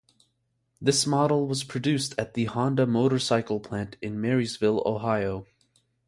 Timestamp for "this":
0.81-1.05